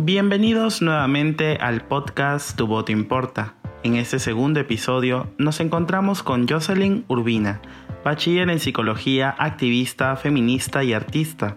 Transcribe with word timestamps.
Bienvenidos 0.00 0.80
nuevamente 0.80 1.56
al 1.56 1.80
podcast 1.80 2.56
Tu 2.56 2.68
voto 2.68 2.92
importa. 2.92 3.54
En 3.82 3.96
este 3.96 4.20
segundo 4.20 4.60
episodio 4.60 5.26
nos 5.38 5.58
encontramos 5.58 6.22
con 6.22 6.46
Jocelyn 6.46 7.04
Urbina, 7.08 7.60
bachiller 8.04 8.48
en 8.48 8.60
psicología, 8.60 9.34
activista, 9.36 10.14
feminista 10.14 10.84
y 10.84 10.92
artista. 10.92 11.56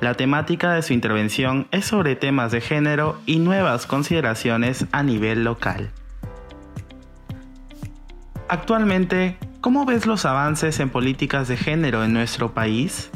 La 0.00 0.14
temática 0.14 0.72
de 0.72 0.82
su 0.82 0.94
intervención 0.94 1.68
es 1.70 1.84
sobre 1.84 2.16
temas 2.16 2.50
de 2.50 2.60
género 2.60 3.20
y 3.24 3.38
nuevas 3.38 3.86
consideraciones 3.86 4.86
a 4.90 5.04
nivel 5.04 5.44
local. 5.44 5.92
Actualmente, 8.48 9.38
¿cómo 9.60 9.84
ves 9.84 10.06
los 10.06 10.24
avances 10.24 10.80
en 10.80 10.90
políticas 10.90 11.46
de 11.46 11.56
género 11.56 12.02
en 12.02 12.14
nuestro 12.14 12.52
país? 12.52 13.12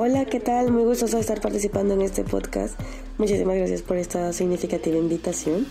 Hola, 0.00 0.26
¿qué 0.26 0.38
tal? 0.38 0.70
Muy 0.70 0.84
gustoso 0.84 1.18
estar 1.18 1.40
participando 1.40 1.92
en 1.92 2.02
este 2.02 2.22
podcast. 2.22 2.78
Muchísimas 3.18 3.56
gracias 3.56 3.82
por 3.82 3.96
esta 3.96 4.32
significativa 4.32 4.96
invitación. 4.96 5.66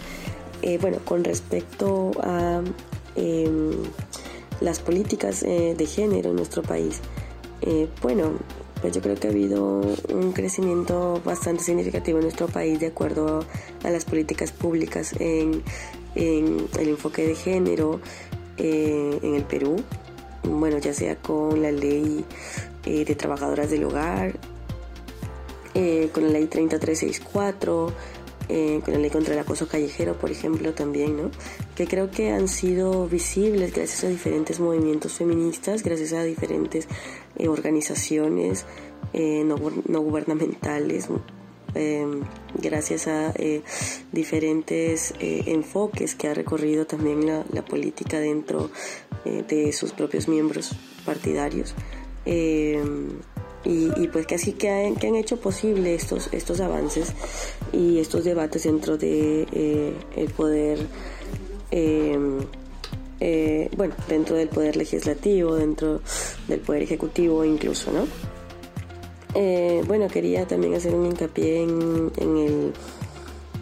Eh, 0.62 0.78
bueno, 0.82 0.98
con 1.06 1.24
respecto 1.24 2.12
a 2.22 2.62
em, 3.16 3.72
las 4.60 4.80
políticas 4.80 5.44
eh, 5.44 5.76
de 5.78 5.86
género 5.86 6.32
en 6.32 6.36
nuestro 6.36 6.62
país, 6.62 7.00
eh, 7.62 7.88
bueno, 8.02 8.34
pues 8.82 8.94
yo 8.94 9.02
creo 9.02 9.16
que 9.16 9.28
ha 9.28 9.32
habido 9.32 9.80
un 10.14 10.34
crecimiento 10.34 11.22
bastante 11.24 11.64
significativo 11.64 12.18
en 12.18 12.26
nuestro 12.26 12.48
país 12.48 12.82
de 12.82 12.88
acuerdo 12.88 13.46
a 13.86 13.90
las 13.90 14.04
políticas 14.04 14.52
públicas 14.52 15.16
en, 15.22 15.64
en 16.16 16.68
el 16.78 16.90
enfoque 16.90 17.26
de 17.26 17.34
género 17.34 18.02
en 18.58 19.36
el 19.36 19.44
Perú. 19.44 19.78
Bueno, 20.44 20.80
ya 20.80 20.94
sea 20.94 21.16
con 21.16 21.62
la 21.62 21.72
ley 21.72 22.26
eh, 22.88 23.04
de 23.04 23.16
trabajadoras 23.16 23.70
del 23.70 23.84
hogar, 23.84 24.40
eh, 25.74 26.10
con 26.14 26.24
la 26.24 26.30
ley 26.30 26.48
3364, 26.48 27.92
eh, 28.48 28.80
con 28.86 28.94
la 28.94 29.00
ley 29.02 29.10
contra 29.10 29.34
el 29.34 29.40
acoso 29.42 29.68
callejero, 29.68 30.18
por 30.18 30.32
ejemplo, 30.32 30.74
también, 30.74 31.18
¿no? 31.18 31.30
Que 31.76 31.86
creo 31.86 32.10
que 32.10 32.32
han 32.32 32.48
sido 32.48 33.06
visibles 33.10 33.74
gracias 33.74 34.06
a 34.06 34.08
diferentes 34.08 34.62
movimientos 34.62 35.16
feministas, 35.16 35.84
gracias 35.84 36.14
a 36.14 36.24
diferentes 36.24 36.88
organizaciones 37.46 38.66
no, 39.14 40.00
gubernamentales, 40.00 41.10
gracias 42.56 43.08
a 43.08 43.34
diferentes 44.12 45.14
enfoques 45.20 46.16
que 46.16 46.30
ha 46.30 46.34
recorrido 46.34 46.88
también 46.88 47.28
la 47.28 47.66
política 47.66 48.20
dentro 48.20 48.70
de 49.26 49.74
sus 49.74 49.92
propios 49.92 50.28
miembros 50.28 50.72
partidarios. 51.06 51.76
Eh, 52.30 52.84
y, 53.64 54.08
pues 54.08 54.26
que 54.28 54.36
así 54.36 54.54
que 54.54 54.70
han, 54.70 55.16
hecho 55.16 55.38
posible 55.38 55.96
estos, 55.96 56.30
estos 56.34 56.60
avances 56.60 57.14
y 57.74 58.00
estos 58.00 58.24
debates 58.26 58.64
dentro 58.64 58.98
de 58.98 59.46
eh, 59.52 59.94
el 60.16 60.30
poder 60.32 60.80
em, 61.72 62.40
eh, 63.20 63.70
bueno 63.76 63.94
dentro 64.08 64.38
del 64.38 64.48
poder 64.48 64.78
legislativo 64.78 65.56
dentro 65.56 66.02
del 66.48 66.60
poder 66.62 66.84
ejecutivo 66.84 67.44
incluso 67.44 67.92
no 67.92 68.08
bueno 69.86 70.08
quería 70.08 70.48
también 70.48 70.76
hacer 70.76 70.94
un 70.94 71.06
hincapié 71.06 71.64
en, 71.64 72.12
en 72.18 72.38
el 72.38 72.74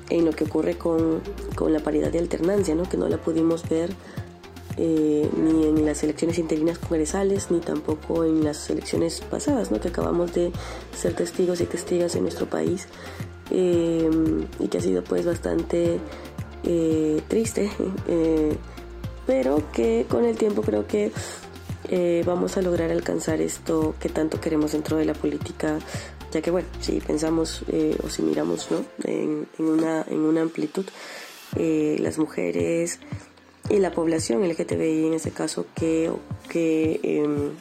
en 0.10 0.26
lo 0.26 0.32
que 0.34 0.44
ocurre 0.44 0.78
con, 0.78 1.22
con 1.56 1.74
la 1.74 1.80
paridad 1.80 2.12
de 2.12 2.20
alternancia 2.20 2.76
no 2.76 2.84
que 2.84 2.98
no 2.98 3.08
la 3.08 3.18
pudimos 3.18 3.68
ver 3.70 3.90
eh, 4.78 5.30
ni 5.38 5.68
en 5.68 5.86
las 5.86 6.04
elecciones 6.04 6.38
interinas 6.38 6.80
congresales, 6.80 7.50
ni 7.50 7.62
tampoco 7.62 8.26
en 8.26 8.44
las 8.44 8.70
elecciones 8.70 9.22
pasadas, 9.22 9.72
¿no? 9.72 9.80
que 9.80 9.88
acabamos 9.88 10.34
de 10.34 10.52
ser 10.94 11.14
testigos 11.14 11.62
y 11.62 11.66
testigas 11.66 12.16
en 12.16 12.24
nuestro 12.24 12.48
país, 12.48 12.88
eh, 13.52 14.10
y 14.60 14.68
que 14.68 14.78
ha 14.78 14.82
sido 14.82 15.02
pues 15.02 15.26
bastante 15.26 16.00
eh, 16.66 17.22
triste, 17.30 17.72
pero 19.26 19.64
que 19.72 20.06
con 20.10 20.26
el 20.26 20.38
tiempo 20.38 20.62
creo 20.62 20.86
que 20.86 21.12
vamos 22.26 22.58
a 22.58 22.62
lograr 22.62 22.92
alcanzar 22.92 23.40
esto 23.42 23.96
que 24.00 24.10
tanto 24.10 24.42
queremos 24.42 24.74
dentro 24.74 24.98
de 24.98 25.06
la 25.06 25.14
política 25.14 25.78
ya 26.32 26.42
que 26.42 26.50
bueno, 26.52 26.68
si 26.82 27.00
pensamos 27.00 27.64
o 28.04 28.10
si 28.10 28.24
miramos 28.24 28.70
¿no? 28.72 28.84
en, 29.04 29.48
en, 29.58 29.66
una, 29.66 30.02
en 30.10 30.20
una 30.20 30.42
amplitud, 30.42 30.86
las 31.56 32.18
mujeres 32.18 33.00
y 33.70 33.80
la 33.80 33.92
población 33.92 34.48
LGTBI 34.48 35.08
en 35.08 35.14
este 35.14 35.32
caso 35.32 35.66
que, 35.76 36.12
que 36.50 37.00
em, 37.04 37.52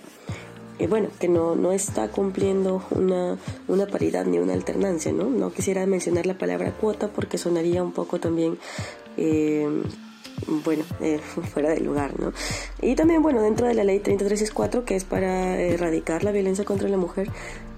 eh, 0.79 0.89
bueno, 0.89 1.09
que 1.21 1.29
no, 1.29 1.55
no 1.55 1.71
está 1.71 2.09
cumpliendo 2.09 2.85
una, 2.91 3.39
una 3.69 3.87
paridad 3.87 4.27
ni 4.27 4.39
una 4.39 4.55
alternancia, 4.55 5.13
¿no? 5.13 5.31
No 5.31 5.53
quisiera 5.53 5.87
mencionar 5.87 6.27
la 6.27 6.37
palabra 6.37 6.73
cuota 6.73 7.09
porque 7.09 7.39
sonaría 7.39 7.83
un 7.83 7.93
poco 7.93 8.19
también, 8.19 8.59
em, 9.17 9.85
bueno, 10.65 10.85
eh, 11.01 11.21
fuera 11.53 11.71
de 11.71 11.81
lugar, 11.81 12.19
¿no? 12.19 12.33
Y 12.83 12.97
también, 12.97 13.23
bueno, 13.23 13.41
dentro 13.41 13.69
de 13.69 13.75
la 13.75 13.85
ley 13.85 14.01
3364, 14.01 14.85
que 14.85 14.97
es 14.97 15.05
para 15.05 15.61
erradicar 15.61 16.25
la 16.25 16.33
violencia 16.33 16.65
contra 16.65 16.89
la 16.89 16.97
mujer, 16.97 17.31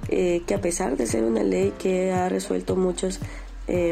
eh, 0.09 0.43
que 0.47 0.55
a 0.55 0.61
pesar 0.63 0.97
de 0.97 1.07
ser 1.07 1.25
una 1.25 1.43
ley 1.43 1.75
que 1.79 2.13
ha 2.13 2.29
resuelto 2.29 2.77
muchos 2.77 3.21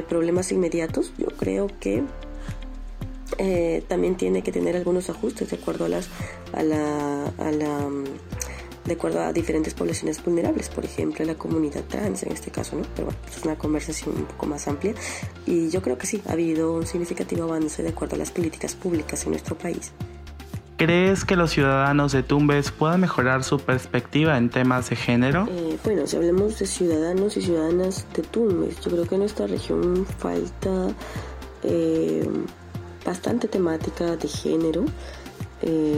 problemas 0.08 0.52
inmediatos, 0.52 1.12
yo 1.18 1.26
creo 1.36 1.66
que 1.80 2.04
eh, 3.38 3.82
también 3.88 4.16
tiene 4.16 4.42
que 4.42 4.52
tener 4.52 4.76
algunos 4.76 5.10
ajustes 5.10 5.50
de 5.50 5.56
acuerdo 5.56 5.86
a 5.86 5.88
las 5.88 6.08
a 6.52 6.62
la, 6.62 7.26
a 7.38 7.50
la 7.50 7.88
de 8.84 8.92
acuerdo 8.92 9.20
a 9.20 9.32
diferentes 9.32 9.72
poblaciones 9.72 10.22
vulnerables, 10.22 10.68
por 10.68 10.84
ejemplo 10.84 11.24
la 11.24 11.34
comunidad 11.34 11.84
trans 11.84 12.22
en 12.22 12.32
este 12.32 12.50
caso, 12.50 12.76
¿no? 12.76 12.82
Pero 12.94 13.06
bueno, 13.06 13.20
es 13.28 13.44
una 13.44 13.56
conversación 13.56 14.16
un 14.16 14.24
poco 14.26 14.46
más 14.46 14.68
amplia 14.68 14.94
y 15.46 15.70
yo 15.70 15.80
creo 15.80 15.96
que 15.96 16.06
sí, 16.06 16.22
ha 16.28 16.32
habido 16.32 16.72
un 16.72 16.86
significativo 16.86 17.44
avance 17.44 17.82
de 17.82 17.88
acuerdo 17.90 18.16
a 18.16 18.18
las 18.18 18.30
políticas 18.30 18.74
públicas 18.74 19.24
en 19.24 19.30
nuestro 19.30 19.56
país. 19.56 19.92
¿Crees 20.76 21.24
que 21.24 21.36
los 21.36 21.52
ciudadanos 21.52 22.10
de 22.10 22.24
Tumbes 22.24 22.72
puedan 22.72 23.00
mejorar 23.00 23.44
su 23.44 23.60
perspectiva 23.60 24.36
en 24.36 24.50
temas 24.50 24.90
de 24.90 24.96
género? 24.96 25.46
Eh, 25.48 25.78
bueno, 25.84 26.06
si 26.06 26.16
hablamos 26.16 26.58
de 26.58 26.66
ciudadanos 26.66 27.36
y 27.36 27.42
ciudadanas 27.42 28.06
de 28.12 28.22
Tumbes, 28.22 28.80
yo 28.80 28.90
creo 28.90 29.06
que 29.06 29.14
en 29.14 29.20
nuestra 29.20 29.46
región 29.46 30.04
falta 30.18 30.88
eh, 31.62 32.28
bastante 33.04 33.48
temática 33.48 34.16
de 34.16 34.28
género. 34.28 34.84
Eh, 35.62 35.94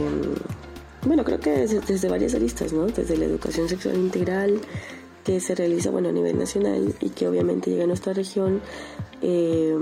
bueno, 1.05 1.23
creo 1.23 1.39
que 1.39 1.51
desde, 1.67 2.09
varias 2.09 2.35
aristas, 2.35 2.73
¿no? 2.73 2.87
Desde 2.87 3.17
la 3.17 3.25
educación 3.25 3.69
sexual 3.69 3.95
integral 3.95 4.59
que 5.23 5.39
se 5.39 5.55
realiza, 5.55 5.89
bueno, 5.89 6.09
a 6.09 6.11
nivel 6.11 6.37
nacional 6.37 6.95
y 7.01 7.09
que 7.09 7.27
obviamente 7.27 7.69
llega 7.69 7.83
a 7.83 7.87
nuestra 7.87 8.13
región, 8.13 8.61
eh, 9.21 9.75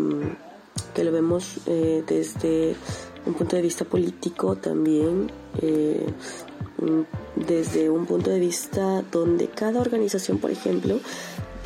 que 0.94 1.04
lo 1.04 1.12
vemos 1.12 1.60
eh, 1.68 2.04
desde 2.08 2.76
un 3.26 3.34
punto 3.34 3.56
de 3.56 3.62
vista 3.62 3.86
político 3.86 4.56
también, 4.56 5.32
desde 7.36 7.90
un 7.90 8.06
punto 8.06 8.30
de 8.30 8.40
vista 8.40 9.04
donde 9.12 9.48
cada 9.48 9.82
organización, 9.82 10.38
por 10.38 10.52
ejemplo, 10.52 11.00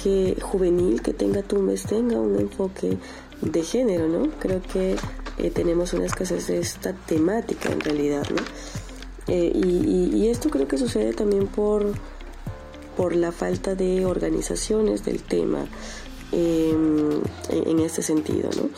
que 0.04 0.38
juvenil 0.42 1.02
que 1.02 1.14
tenga 1.14 1.42
Tumbes 1.42 1.84
tenga 1.84 2.20
un 2.20 2.40
enfoque 2.40 2.98
de 3.42 3.64
género, 3.64 4.08
¿no? 4.08 4.30
Creo 4.40 4.62
que 4.62 4.96
eh, 5.40 5.52
tenemos 5.52 5.94
una 5.94 6.06
escasez 6.06 6.48
de 6.48 6.60
esta 6.60 6.94
temática 6.94 7.72
en 7.72 7.80
realidad, 7.80 8.28
¿no? 8.30 8.42
Eh, 9.28 9.52
y, 9.54 10.28
esto 10.28 10.50
creo 10.50 10.68
que 10.68 10.78
sucede 10.78 11.14
también 11.14 11.48
por, 11.48 11.94
por 12.98 13.16
la 13.16 13.32
falta 13.32 13.76
de 13.76 14.06
organizaciones 14.06 15.06
del 15.06 15.22
tema 15.22 15.66
em, 16.32 17.22
en, 17.50 17.80
este 17.80 18.02
sentido, 18.02 18.50
¿no? 18.56 18.70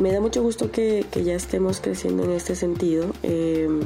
Me 0.00 0.12
da 0.12 0.20
mucho 0.20 0.42
gusto 0.42 0.70
que, 0.70 1.04
ya 1.24 1.34
estemos 1.34 1.80
creciendo 1.80 2.24
en 2.24 2.30
este 2.32 2.54
sentido 2.56 3.12
em, 3.22 3.80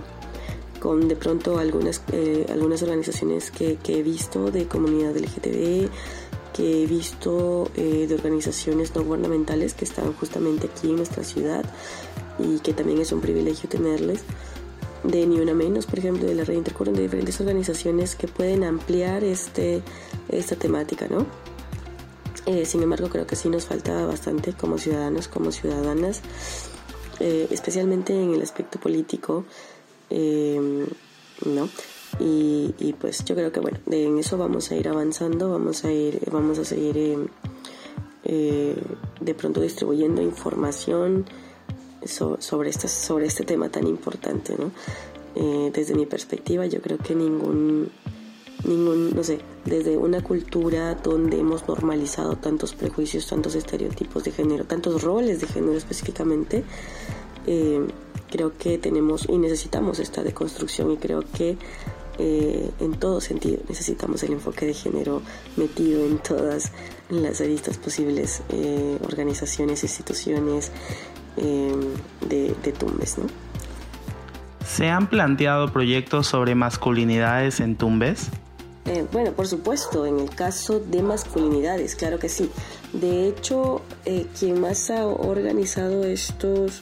con 0.80 1.08
de 1.08 1.16
pronto 1.16 1.58
algunas, 1.58 2.02
eh, 2.12 2.46
algunas 2.50 2.82
organizaciones 2.82 3.50
que, 3.50 3.76
que, 3.76 4.00
he 4.00 4.02
visto 4.02 4.50
de 4.50 4.66
comunidad 4.66 5.16
LGTB, 5.16 5.88
que 6.56 6.82
he 6.82 6.86
visto 6.86 7.70
de 7.74 8.14
organizaciones 8.14 8.94
no 8.94 9.04
gubernamentales 9.04 9.74
que 9.74 9.84
están 9.84 10.12
justamente 10.14 10.68
aquí 10.68 10.88
en 10.88 10.96
nuestra 10.96 11.22
ciudad 11.22 11.64
y 12.38 12.60
que 12.60 12.72
también 12.72 13.00
es 13.00 13.12
un 13.12 13.20
privilegio 13.20 13.68
tenerles, 13.68 14.22
de 15.02 15.26
Ni 15.26 15.40
Una 15.40 15.54
Menos, 15.54 15.86
por 15.86 15.98
ejemplo, 15.98 16.26
de 16.26 16.34
la 16.34 16.44
red 16.44 16.54
Intercurren, 16.54 16.94
de 16.94 17.02
diferentes 17.02 17.40
organizaciones 17.40 18.16
que 18.16 18.28
pueden 18.28 18.64
ampliar 18.64 19.24
este, 19.24 19.82
esta 20.28 20.56
temática, 20.56 21.06
¿no? 21.08 21.26
Eh, 22.46 22.64
sin 22.64 22.82
embargo, 22.82 23.08
creo 23.08 23.26
que 23.26 23.36
sí 23.36 23.48
nos 23.48 23.66
falta 23.66 24.06
bastante 24.06 24.52
como 24.52 24.78
ciudadanos, 24.78 25.28
como 25.28 25.50
ciudadanas, 25.50 26.20
eh, 27.20 27.48
especialmente 27.50 28.12
en 28.12 28.34
el 28.34 28.42
aspecto 28.42 28.78
político, 28.78 29.44
eh, 30.10 30.86
¿no? 31.44 31.68
Y, 32.18 32.74
y, 32.78 32.94
pues 32.94 33.24
yo 33.24 33.34
creo 33.34 33.52
que 33.52 33.60
bueno, 33.60 33.78
en 33.90 34.18
eso 34.18 34.38
vamos 34.38 34.70
a 34.70 34.76
ir 34.76 34.88
avanzando, 34.88 35.50
vamos 35.50 35.84
a 35.84 35.92
ir, 35.92 36.20
vamos 36.30 36.58
a 36.58 36.64
seguir 36.64 37.28
de 38.24 39.34
pronto 39.34 39.60
distribuyendo 39.60 40.22
información, 40.22 41.26
sobre, 42.06 42.70
este, 42.70 42.88
sobre 42.88 43.26
este 43.26 43.44
tema 43.44 43.68
tan 43.68 43.86
importante, 43.86 44.56
¿no? 44.58 44.70
Eh, 45.34 45.70
desde 45.72 45.94
mi 45.94 46.06
perspectiva, 46.06 46.66
yo 46.66 46.80
creo 46.80 46.98
que 46.98 47.14
ningún, 47.14 47.90
ningún, 48.64 49.14
no 49.14 49.22
sé, 49.22 49.38
desde 49.64 49.96
una 49.96 50.22
cultura 50.22 50.94
donde 50.94 51.38
hemos 51.38 51.68
normalizado 51.68 52.36
tantos 52.36 52.74
prejuicios, 52.74 53.26
tantos 53.26 53.54
estereotipos 53.54 54.24
de 54.24 54.32
género, 54.32 54.64
tantos 54.64 55.02
roles 55.02 55.40
de 55.40 55.46
género 55.46 55.76
específicamente, 55.76 56.64
eh, 57.46 57.86
creo 58.30 58.56
que 58.56 58.78
tenemos 58.78 59.28
y 59.28 59.36
necesitamos 59.36 59.98
esta 59.98 60.22
deconstrucción 60.22 60.90
y 60.92 60.96
creo 60.96 61.22
que 61.36 61.58
eh, 62.18 62.70
en 62.80 62.94
todo 62.94 63.20
sentido 63.20 63.60
necesitamos 63.68 64.22
el 64.22 64.32
enfoque 64.32 64.66
de 64.66 64.74
género 64.74 65.22
metido 65.56 66.04
en 66.04 66.18
todas 66.18 66.72
las 67.10 67.38
revistas 67.38 67.78
posibles, 67.78 68.42
eh, 68.50 68.98
organizaciones, 69.04 69.82
instituciones 69.82 70.70
de, 71.36 72.54
de 72.62 72.72
Tumbes. 72.72 73.18
¿no? 73.18 73.26
¿Se 74.66 74.88
han 74.88 75.08
planteado 75.08 75.72
proyectos 75.72 76.26
sobre 76.26 76.54
masculinidades 76.54 77.60
en 77.60 77.76
Tumbes? 77.76 78.30
Eh, 78.86 79.04
bueno, 79.12 79.32
por 79.32 79.48
supuesto, 79.48 80.06
en 80.06 80.20
el 80.20 80.30
caso 80.30 80.80
de 80.80 81.02
masculinidades, 81.02 81.96
claro 81.96 82.18
que 82.18 82.28
sí. 82.28 82.50
De 82.92 83.28
hecho, 83.28 83.82
eh, 84.04 84.26
quien 84.38 84.60
más 84.60 84.90
ha 84.90 85.06
organizado 85.06 86.04
estos 86.04 86.80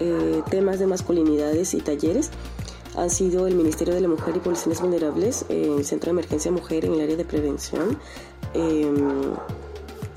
eh, 0.00 0.42
temas 0.50 0.78
de 0.78 0.86
masculinidades 0.86 1.74
y 1.74 1.80
talleres 1.80 2.30
ha 2.96 3.08
sido 3.08 3.46
el 3.46 3.54
Ministerio 3.54 3.94
de 3.94 4.00
la 4.00 4.08
Mujer 4.08 4.36
y 4.36 4.40
Poblaciones 4.40 4.80
Vulnerables, 4.80 5.44
el 5.48 5.84
Centro 5.84 6.06
de 6.06 6.12
Emergencia 6.12 6.50
Mujer 6.50 6.84
en 6.84 6.94
el 6.94 7.00
área 7.00 7.16
de 7.16 7.24
prevención 7.24 7.98
em, 8.54 9.32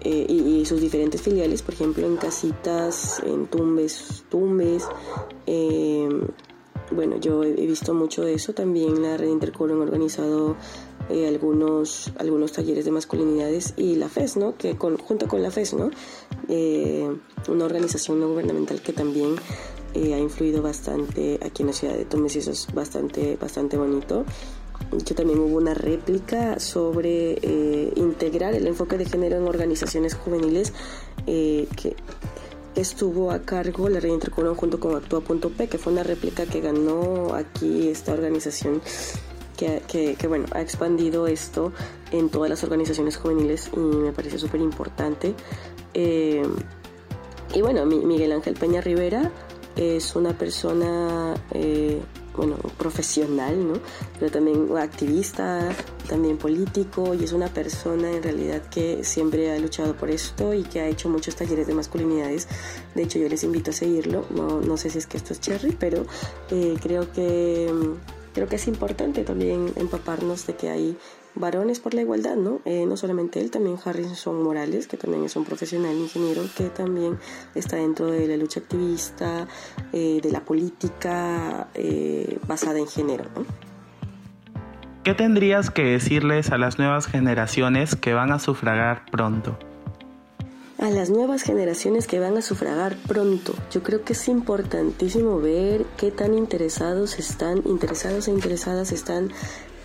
y, 0.03 0.59
y, 0.59 0.65
sus 0.65 0.79
diferentes 0.79 1.21
filiales, 1.21 1.61
por 1.61 1.73
ejemplo, 1.73 2.05
en 2.05 2.17
Casitas, 2.17 3.21
en 3.25 3.47
Tumbes, 3.47 4.23
Tumbes 4.29 4.87
em, 5.45 6.21
bueno, 6.91 7.17
yo 7.17 7.43
he 7.43 7.67
visto 7.67 7.93
mucho 7.93 8.25
eso. 8.25 8.53
También 8.53 9.01
la 9.01 9.17
Red 9.17 9.27
Intercolo 9.27 9.73
han 9.73 9.81
organizado 9.81 10.55
eh, 11.09 11.27
algunos, 11.27 12.11
algunos 12.17 12.53
talleres 12.53 12.85
de 12.85 12.91
masculinidades 12.91 13.73
y 13.77 13.95
la 13.95 14.09
FES, 14.09 14.37
¿no? 14.37 14.57
Que 14.57 14.77
con, 14.77 14.97
junto 14.97 15.27
con 15.27 15.41
la 15.41 15.51
FES, 15.51 15.73
¿no? 15.73 15.91
Eh, 16.47 17.09
una 17.49 17.65
organización 17.65 18.19
no 18.19 18.29
gubernamental 18.29 18.81
que 18.81 18.93
también 18.93 19.35
eh, 19.97 20.13
ha 20.13 20.19
influido 20.19 20.61
bastante 20.61 21.39
aquí 21.45 21.63
en 21.63 21.67
la 21.67 21.73
ciudad 21.73 21.95
de 21.95 22.05
Tumbes 22.05 22.35
y 22.35 22.39
eso 22.39 22.51
es 22.51 22.73
bastante, 22.73 23.37
bastante 23.37 23.77
bonito. 23.77 24.25
Yo 25.05 25.15
también 25.15 25.39
hubo 25.39 25.57
una 25.57 25.73
réplica 25.73 26.59
sobre 26.59 27.39
integrar 27.95 28.53
el 28.53 28.67
enfoque 28.67 28.97
de 28.97 29.05
género 29.05 29.35
en 29.37 29.47
organizaciones 29.47 30.13
juveniles 30.13 30.71
que 31.25 31.95
estuvo 32.75 33.31
a 33.31 33.39
cargo 33.39 33.89
la 33.89 33.99
Red 33.99 34.11
Intercolón 34.11 34.55
junto 34.55 34.79
con 34.79 34.95
Actúa.p, 34.95 35.67
que 35.67 35.77
fue 35.77 35.91
una 35.93 36.03
réplica 36.03 36.45
que 36.45 36.61
ganó 36.61 37.33
aquí 37.33 37.89
esta 37.89 38.13
organización 38.13 38.81
que, 39.57 40.15
que, 40.17 40.27
bueno, 40.27 40.45
ha 40.51 40.61
expandido 40.61 41.27
esto 41.27 41.73
en 42.11 42.29
todas 42.29 42.49
las 42.49 42.63
organizaciones 42.63 43.17
juveniles 43.17 43.71
y 43.73 43.79
me 43.79 44.11
parece 44.11 44.37
súper 44.37 44.61
importante. 44.61 45.33
Eh, 45.93 46.43
y 47.55 47.61
bueno, 47.61 47.85
Miguel 47.85 48.31
Ángel 48.31 48.53
Peña 48.53 48.81
Rivera 48.81 49.31
es 49.77 50.15
una 50.15 50.37
persona 50.37 51.35
eh, 51.51 52.01
bueno, 52.35 52.55
profesional, 52.77 53.67
¿no? 53.67 53.73
Pero 54.19 54.31
también 54.31 54.69
activista, 54.77 55.69
también 56.07 56.37
político 56.37 57.13
y 57.15 57.23
es 57.23 57.33
una 57.33 57.47
persona 57.47 58.11
en 58.11 58.21
realidad 58.21 58.61
que 58.69 59.03
siempre 59.03 59.51
ha 59.51 59.59
luchado 59.59 59.95
por 59.95 60.09
esto 60.09 60.53
y 60.53 60.63
que 60.63 60.81
ha 60.81 60.87
hecho 60.87 61.09
muchos 61.09 61.35
talleres 61.35 61.67
de 61.67 61.73
masculinidades. 61.73 62.47
De 62.93 63.03
hecho, 63.03 63.17
yo 63.19 63.27
les 63.27 63.43
invito 63.43 63.71
a 63.71 63.73
seguirlo. 63.73 64.25
No, 64.29 64.61
no 64.61 64.77
sé 64.77 64.89
si 64.89 64.99
es 64.99 65.07
que 65.07 65.17
esto 65.17 65.33
es 65.33 65.41
Cherry, 65.41 65.75
pero 65.79 66.05
eh, 66.51 66.75
creo 66.81 67.11
que 67.11 67.73
creo 68.37 68.47
que 68.47 68.57
es 68.57 68.67
importante 68.67 69.23
también 69.23 69.71
empaparnos 69.77 70.45
de 70.45 70.55
que 70.55 70.69
hay 70.69 70.95
varones 71.33 71.79
por 71.79 71.95
la 71.95 72.01
igualdad, 72.01 72.35
¿no? 72.35 72.61
Eh, 72.65 72.85
no 72.85 72.95
solamente 72.95 73.41
él, 73.41 73.49
también 73.49 73.77
Harrison 73.83 74.43
Morales, 74.43 74.85
que 74.85 74.95
también 74.95 75.23
es 75.23 75.35
un 75.35 75.43
profesional 75.43 75.95
ingeniero 75.95 76.43
que 76.55 76.65
también 76.65 77.17
está 77.55 77.77
dentro 77.77 78.05
de 78.05 78.27
la 78.27 78.37
lucha 78.37 78.59
activista, 78.59 79.47
eh, 79.91 80.19
de 80.21 80.31
la 80.31 80.41
política 80.41 81.69
eh, 81.73 82.37
basada 82.45 82.77
en 82.77 82.87
género. 82.87 83.25
¿Qué 85.03 85.15
tendrías 85.15 85.71
que 85.71 85.83
decirles 85.83 86.51
a 86.51 86.59
las 86.59 86.77
nuevas 86.77 87.07
generaciones 87.07 87.95
que 87.95 88.13
van 88.13 88.31
a 88.31 88.37
sufragar 88.37 89.05
pronto? 89.09 89.57
A 90.79 90.89
las 90.89 91.09
nuevas 91.09 91.41
generaciones 91.41 92.05
que 92.05 92.19
van 92.19 92.37
a 92.37 92.41
sufragar 92.41 92.95
pronto. 93.07 93.53
Yo 93.71 93.81
creo 93.81 94.03
que 94.03 94.13
es 94.13 94.27
importantísimo 94.27 95.39
ver 95.39 95.85
qué 95.97 96.11
tan 96.11 96.35
interesados 96.35 97.17
están, 97.17 97.63
interesados 97.65 98.27
e 98.27 98.31
interesadas 98.31 98.91
están 98.91 99.31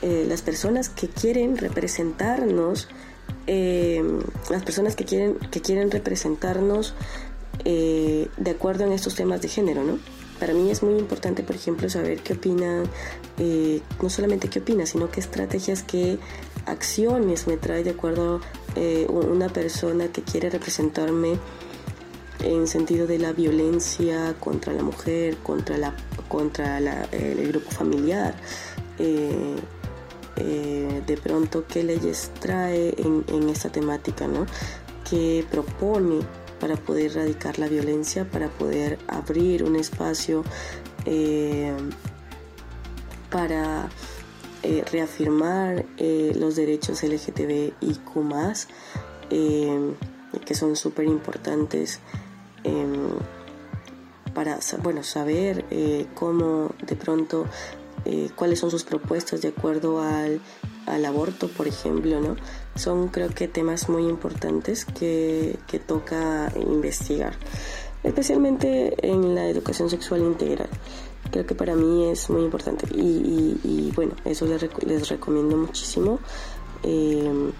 eh, 0.02 0.26
las 0.28 0.42
personas 0.42 0.90
que 0.90 1.08
quieren 1.08 1.56
representarnos, 1.56 2.88
eh, 3.46 4.02
las 4.50 4.62
personas 4.64 4.94
que 4.94 5.04
quieren, 5.04 5.36
que 5.36 5.62
quieren 5.62 5.90
representarnos 5.90 6.94
eh, 7.64 8.28
de 8.36 8.50
acuerdo 8.50 8.84
en 8.84 8.92
estos 8.92 9.14
temas 9.14 9.40
de 9.40 9.48
género, 9.48 9.84
¿no? 9.84 9.98
Para 10.38 10.54
mí 10.54 10.70
es 10.70 10.82
muy 10.82 10.98
importante, 10.98 11.44
por 11.44 11.54
ejemplo, 11.54 11.88
saber 11.88 12.18
qué 12.18 12.32
opinan, 12.32 12.82
no 14.02 14.10
solamente 14.10 14.48
qué 14.48 14.58
opinan, 14.58 14.88
sino 14.88 15.08
qué 15.08 15.20
estrategias, 15.20 15.84
qué 15.84 16.18
acciones 16.66 17.46
me 17.46 17.56
trae 17.56 17.84
de 17.84 17.90
acuerdo 17.90 18.40
una 19.08 19.48
persona 19.48 20.08
que 20.08 20.22
quiere 20.22 20.50
representarme 20.50 21.38
en 22.40 22.66
sentido 22.66 23.06
de 23.06 23.18
la 23.18 23.32
violencia 23.32 24.34
contra 24.40 24.72
la 24.72 24.82
mujer, 24.82 25.36
contra, 25.38 25.78
la, 25.78 25.94
contra 26.28 26.78
el 26.78 27.48
grupo 27.48 27.70
familiar. 27.70 28.34
Eh, 30.44 31.02
de 31.06 31.16
pronto 31.18 31.66
qué 31.66 31.84
leyes 31.84 32.30
trae 32.40 32.94
en, 32.98 33.48
esta 33.50 33.70
temática, 33.70 34.26
¿no? 34.26 34.46
qué 35.08 35.44
propone 35.50 36.20
para 36.58 36.76
poder 36.76 37.10
erradicar 37.12 37.58
la 37.58 37.68
violencia, 37.68 38.24
para 38.24 38.48
poder 38.48 38.98
abrir 39.08 39.62
un 39.62 39.76
espacio 39.76 40.42
eh, 41.04 41.72
para 43.30 43.90
eh, 44.62 44.84
reafirmar 44.90 45.84
los 45.98 46.56
derechos 46.56 47.02
LGTBIQ 47.02 48.04
que 50.44 50.54
son 50.54 50.76
súper 50.76 51.06
importantes 51.06 52.00
para 54.34 54.58
bueno, 54.82 55.02
saber 55.02 55.64
cómo 56.14 56.70
de 56.86 56.96
pronto 56.96 57.46
eh, 58.04 58.30
cuáles 58.34 58.58
son 58.58 58.70
sus 58.70 58.82
propuestas 58.82 59.42
de 59.42 59.48
acuerdo 59.48 60.00
al, 60.00 60.40
al, 60.86 61.04
aborto, 61.04 61.48
por 61.48 61.68
ejemplo, 61.68 62.20
¿no? 62.20 62.36
Son 62.74 63.08
creo 63.08 63.28
que 63.28 63.46
temas 63.46 63.88
muy 63.88 64.08
importantes 64.08 64.84
que, 64.84 65.56
que 65.68 65.78
toca 65.78 66.52
investigar, 66.56 67.34
especialmente 68.02 68.94
en 69.08 69.36
la 69.36 69.46
educación 69.46 69.88
sexual 69.88 70.22
integral. 70.22 70.68
Creo 71.32 71.46
que 71.46 71.54
para 71.54 71.74
mí 71.74 72.10
es 72.10 72.30
muy 72.30 72.42
importante 72.42 72.86
y, 72.94 73.58
y, 73.64 73.90
bueno, 73.96 74.12
eso 74.24 74.46
les, 74.46 74.62
les 74.84 75.08
recomiendo 75.08 75.56
muchísimo 75.56 76.20
eh, 76.82 77.50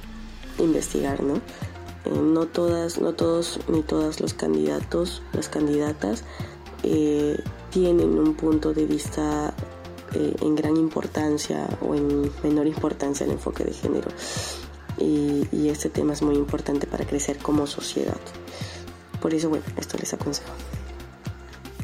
investigar, 0.58 1.22
¿no? 1.22 1.36
Eh, 2.04 2.20
no 2.22 2.46
todas, 2.46 3.00
no 3.00 3.14
todos 3.14 3.60
ni 3.68 3.82
todas 3.82 4.20
los 4.20 4.34
candidatos, 4.34 5.22
las 5.32 5.48
candidatas 5.48 6.24
tienen 7.70 8.18
un 8.18 8.34
punto 8.34 8.74
de 8.74 8.86
vista 8.86 9.54
eh, 10.14 10.34
en 10.42 10.54
gran 10.54 10.76
importancia 10.76 11.66
o 11.80 11.94
en 11.94 12.30
menor 12.42 12.66
importancia 12.66 13.24
el 13.24 13.32
enfoque 13.32 13.64
de 13.64 13.72
género. 13.72 14.10
Y, 14.98 15.46
y 15.50 15.70
este 15.70 15.88
tema 15.88 16.12
es 16.12 16.20
muy 16.20 16.34
importante 16.34 16.86
para 16.86 17.06
crecer 17.06 17.38
como 17.38 17.66
sociedad. 17.66 18.20
Por 19.22 19.32
eso, 19.32 19.48
bueno, 19.48 19.64
esto 19.78 19.96
les 19.98 20.12
aconsejo. 20.12 20.50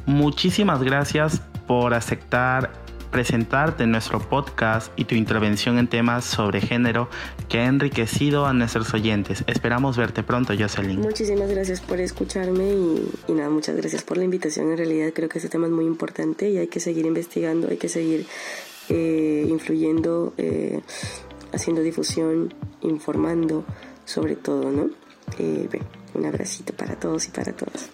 Muchísimas 0.05 0.83
gracias 0.83 1.41
por 1.69 1.95
aceptar 1.95 2.73
presentarte 3.11 3.85
en 3.85 3.91
nuestro 3.91 4.21
podcast 4.21 4.93
y 4.97 5.05
tu 5.05 5.15
intervención 5.15 5.79
en 5.79 5.89
temas 5.89 6.25
sobre 6.25 6.61
género 6.61 7.09
que 7.49 7.59
ha 7.59 7.67
enriquecido 7.67 8.47
a 8.47 8.53
nuestros 8.53 8.93
oyentes. 8.95 9.45
Esperamos 9.47 9.97
verte 9.97 10.23
pronto, 10.23 10.53
Jocelyn. 10.59 11.01
Muchísimas 11.01 11.49
gracias 11.49 11.81
por 11.81 12.01
escucharme 12.01 12.71
y, 13.29 13.33
nada, 13.33 13.51
muchas 13.51 13.77
gracias 13.77 14.03
por 14.03 14.17
la 14.19 14.25
invitación. 14.25 14.71
En 14.71 14.77
realidad 14.77 15.13
creo 15.15 15.29
que 15.29 15.39
este 15.39 15.49
tema 15.49 15.67
es 15.67 15.73
muy 15.73 15.87
importante 15.87 16.51
y 16.51 16.59
hay 16.59 16.69
que 16.69 16.81
seguir 16.81 17.07
investigando, 17.07 17.69
hay 17.69 17.77
que 17.77 17.89
seguir 17.89 18.27
eh, 18.89 19.47
influyendo, 19.49 20.35
eh, 20.37 20.81
haciendo 21.53 21.83
difusión, 21.83 22.53
informando 22.83 23.65
sobre 24.05 24.37
todo, 24.37 24.71
¿no? 24.71 24.91
Eh, 25.39 25.69
un 26.15 26.27
abracito 26.27 26.73
para 26.73 26.99
todos 26.99 27.27
y 27.29 27.31
para 27.31 27.53
todas. 27.53 27.91